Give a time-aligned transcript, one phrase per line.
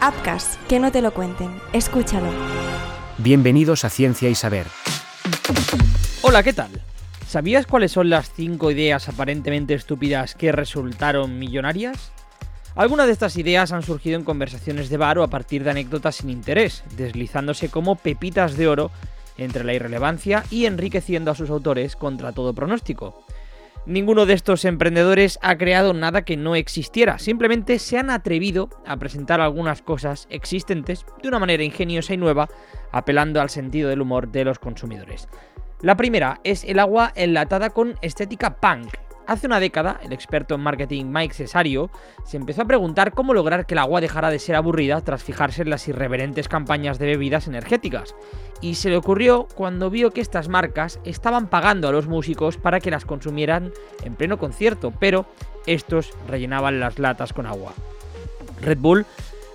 [0.00, 1.50] Apcas, que no te lo cuenten.
[1.72, 2.28] Escúchalo.
[3.18, 4.66] Bienvenidos a Ciencia y Saber.
[6.22, 6.70] Hola, ¿qué tal?
[7.26, 12.12] ¿Sabías cuáles son las 5 ideas aparentemente estúpidas que resultaron millonarias?
[12.76, 16.16] Algunas de estas ideas han surgido en conversaciones de bar o a partir de anécdotas
[16.16, 18.92] sin interés, deslizándose como pepitas de oro
[19.36, 23.24] entre la irrelevancia y enriqueciendo a sus autores contra todo pronóstico.
[23.88, 28.98] Ninguno de estos emprendedores ha creado nada que no existiera, simplemente se han atrevido a
[28.98, 32.50] presentar algunas cosas existentes de una manera ingeniosa y nueva,
[32.92, 35.26] apelando al sentido del humor de los consumidores.
[35.80, 38.92] La primera es el agua enlatada con estética punk,
[39.28, 41.90] Hace una década, el experto en marketing Mike Cesario
[42.24, 45.60] se empezó a preguntar cómo lograr que el agua dejara de ser aburrida tras fijarse
[45.60, 48.14] en las irreverentes campañas de bebidas energéticas.
[48.62, 52.80] Y se le ocurrió cuando vio que estas marcas estaban pagando a los músicos para
[52.80, 53.70] que las consumieran
[54.02, 55.26] en pleno concierto, pero
[55.66, 57.74] estos rellenaban las latas con agua.
[58.62, 59.04] Red Bull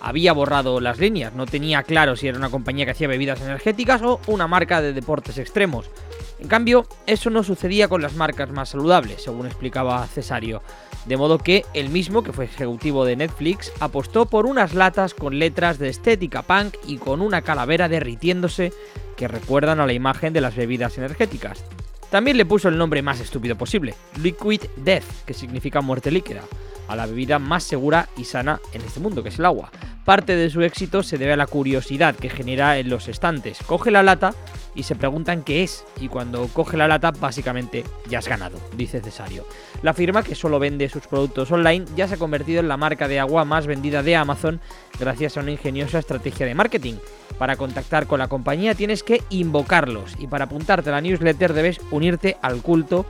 [0.00, 4.00] había borrado las líneas, no tenía claro si era una compañía que hacía bebidas energéticas
[4.00, 5.90] o una marca de deportes extremos.
[6.38, 10.62] En cambio, eso no sucedía con las marcas más saludables, según explicaba Cesario.
[11.06, 15.38] De modo que el mismo, que fue ejecutivo de Netflix, apostó por unas latas con
[15.38, 18.72] letras de estética punk y con una calavera derritiéndose
[19.16, 21.64] que recuerdan a la imagen de las bebidas energéticas.
[22.10, 26.42] También le puso el nombre más estúpido posible, Liquid Death, que significa muerte líquida,
[26.88, 29.70] a la bebida más segura y sana en este mundo, que es el agua.
[30.04, 33.58] Parte de su éxito se debe a la curiosidad que genera en los estantes.
[33.66, 34.34] Coge la lata
[34.74, 39.00] y se preguntan qué es, y cuando coge la lata básicamente ya has ganado, dice
[39.00, 39.44] Cesario.
[39.82, 43.06] La firma, que solo vende sus productos online, ya se ha convertido en la marca
[43.06, 44.60] de agua más vendida de Amazon
[44.98, 46.94] gracias a una ingeniosa estrategia de marketing.
[47.38, 51.80] Para contactar con la compañía tienes que invocarlos y para apuntarte a la newsletter debes
[51.90, 53.04] unirte al culto,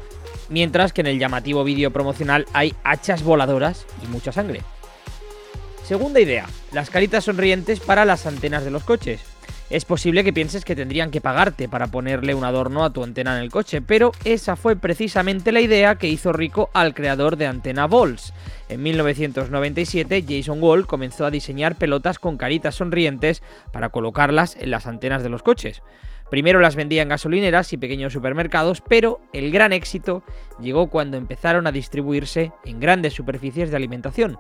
[0.49, 3.68] mientras que en el llamativo vídeo promocional hay hachas voladoras
[4.03, 4.63] y mucha sangre.
[5.85, 9.21] Segunda idea, las caritas sonrientes para las antenas de los coches.
[9.71, 13.37] Es posible que pienses que tendrían que pagarte para ponerle un adorno a tu antena
[13.37, 17.47] en el coche, pero esa fue precisamente la idea que hizo rico al creador de
[17.47, 18.33] Antena Balls.
[18.71, 24.87] En 1997, Jason Wall comenzó a diseñar pelotas con caritas sonrientes para colocarlas en las
[24.87, 25.83] antenas de los coches.
[26.31, 30.22] Primero las vendía en gasolineras y pequeños supermercados, pero el gran éxito
[30.61, 34.39] llegó cuando empezaron a distribuirse en grandes superficies de alimentación.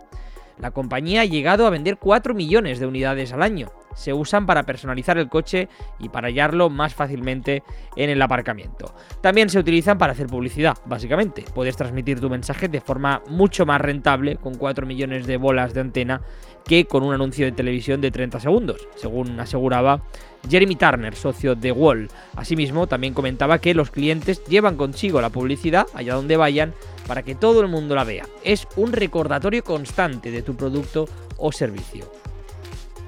[0.58, 3.70] La compañía ha llegado a vender 4 millones de unidades al año.
[3.94, 5.68] Se usan para personalizar el coche
[5.98, 7.62] y para hallarlo más fácilmente
[7.96, 8.94] en el aparcamiento.
[9.20, 11.44] También se utilizan para hacer publicidad, básicamente.
[11.54, 15.80] Puedes transmitir tu mensaje de forma mucho más rentable con 4 millones de bolas de
[15.80, 16.20] antena
[16.64, 20.02] que con un anuncio de televisión de 30 segundos, según aseguraba
[20.48, 22.08] Jeremy Turner, socio de Wall.
[22.36, 26.74] Asimismo, también comentaba que los clientes llevan consigo la publicidad allá donde vayan
[27.06, 28.26] para que todo el mundo la vea.
[28.44, 31.06] Es un recordatorio constante de tu producto
[31.38, 32.17] o servicio.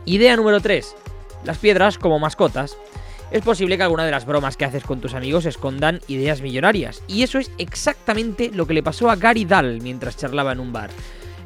[0.07, 0.97] Idea número 3.
[1.45, 2.77] Las piedras como mascotas.
[3.31, 7.03] Es posible que alguna de las bromas que haces con tus amigos escondan ideas millonarias,
[7.07, 10.73] y eso es exactamente lo que le pasó a Gary Dahl mientras charlaba en un
[10.73, 10.91] bar.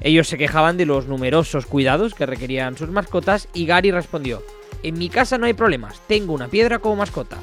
[0.00, 4.42] Ellos se quejaban de los numerosos cuidados que requerían sus mascotas y Gary respondió,
[4.82, 7.38] en mi casa no hay problemas, tengo una piedra como mascota.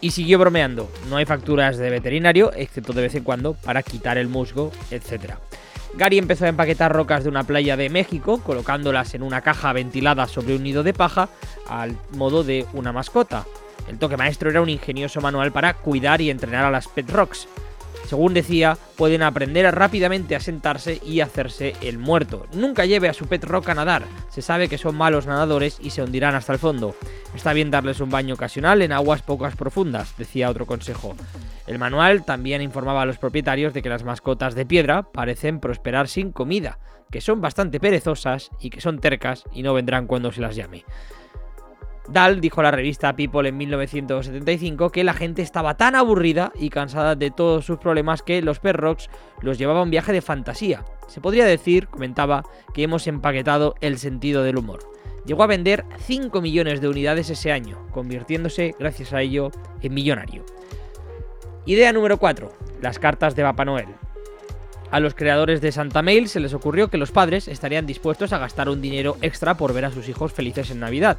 [0.00, 4.18] Y siguió bromeando, no hay facturas de veterinario, excepto de vez en cuando, para quitar
[4.18, 5.34] el musgo, etc.
[5.94, 10.28] Gary empezó a empaquetar rocas de una playa de México, colocándolas en una caja ventilada
[10.28, 11.28] sobre un nido de paja,
[11.68, 13.44] al modo de una mascota.
[13.88, 17.48] El toque maestro era un ingenioso manual para cuidar y entrenar a las pet rocks.
[18.10, 22.48] Según decía, pueden aprender rápidamente a sentarse y hacerse el muerto.
[22.52, 25.90] Nunca lleve a su pet rock a nadar, se sabe que son malos nadadores y
[25.90, 26.96] se hundirán hasta el fondo.
[27.36, 31.14] Está bien darles un baño ocasional en aguas pocas profundas, decía otro consejo.
[31.68, 36.08] El manual también informaba a los propietarios de que las mascotas de piedra parecen prosperar
[36.08, 36.80] sin comida,
[37.12, 40.84] que son bastante perezosas y que son tercas y no vendrán cuando se las llame.
[42.08, 46.70] Dahl dijo a la revista People en 1975 que la gente estaba tan aburrida y
[46.70, 49.10] cansada de todos sus problemas que los Perrocks
[49.42, 50.84] los llevaba a un viaje de fantasía.
[51.06, 52.44] Se podría decir, comentaba,
[52.74, 54.80] que hemos empaquetado el sentido del humor.
[55.26, 59.50] Llegó a vender 5 millones de unidades ese año, convirtiéndose, gracias a ello,
[59.82, 60.44] en millonario.
[61.66, 62.50] Idea número 4.
[62.80, 63.88] Las cartas de Papá Noel.
[64.90, 68.38] A los creadores de Santa Mail se les ocurrió que los padres estarían dispuestos a
[68.38, 71.18] gastar un dinero extra por ver a sus hijos felices en Navidad.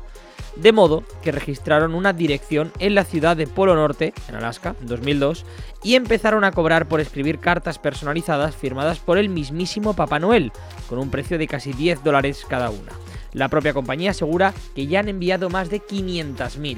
[0.58, 4.88] De modo que registraron una dirección en la ciudad de Polo Norte, en Alaska, en
[4.88, 5.46] 2002,
[5.84, 10.52] y empezaron a cobrar por escribir cartas personalizadas firmadas por el mismísimo Papá Noel,
[10.90, 12.92] con un precio de casi 10 dólares cada una.
[13.32, 16.78] La propia compañía asegura que ya han enviado más de 500.000.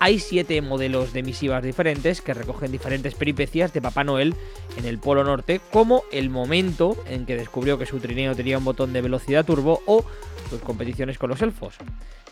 [0.00, 4.36] Hay siete modelos de misivas diferentes que recogen diferentes peripecias de Papá Noel
[4.76, 8.64] en el Polo Norte, como el momento en que descubrió que su trineo tenía un
[8.64, 10.04] botón de velocidad turbo o
[10.50, 11.74] tus competiciones con los elfos.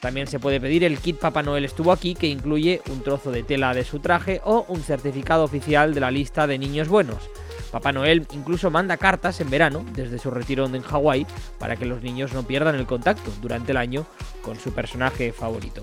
[0.00, 3.42] También se puede pedir el kit Papá Noel estuvo aquí que incluye un trozo de
[3.42, 7.18] tela de su traje o un certificado oficial de la lista de niños buenos.
[7.72, 11.26] Papá Noel incluso manda cartas en verano desde su retiro en Hawái
[11.58, 14.06] para que los niños no pierdan el contacto durante el año
[14.42, 15.82] con su personaje favorito.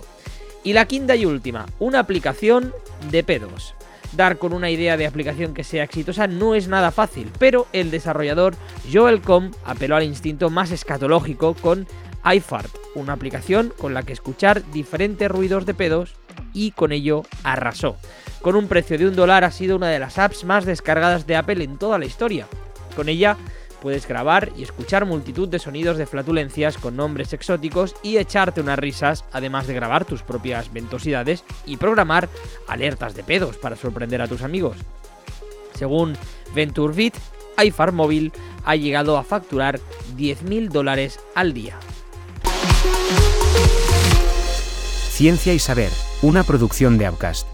[0.64, 2.74] Y la quinta y última, una aplicación
[3.12, 3.76] de pedos.
[4.14, 7.92] Dar con una idea de aplicación que sea exitosa no es nada fácil, pero el
[7.92, 8.56] desarrollador
[8.92, 11.88] Joel Com apeló al instinto más escatológico con
[12.24, 16.14] iFart, una aplicación con la que escuchar diferentes ruidos de pedos
[16.54, 17.98] y con ello arrasó.
[18.42, 21.36] Con un precio de un dólar ha sido una de las apps más descargadas de
[21.36, 22.48] Apple en toda la historia.
[22.96, 23.38] Con ella
[23.84, 28.80] puedes grabar y escuchar multitud de sonidos de flatulencias con nombres exóticos y echarte unas
[28.80, 32.30] risas, además de grabar tus propias ventosidades y programar
[32.70, 34.78] alertas de pedos para sorprender a tus amigos.
[35.76, 36.16] Según
[36.56, 37.14] VentureBeat,
[37.92, 38.32] Móvil
[38.64, 39.82] ha llegado a facturar
[40.16, 41.78] 10.000 dólares al día.
[45.10, 45.92] Ciencia y Saber,
[46.22, 47.53] una producción de Upcast.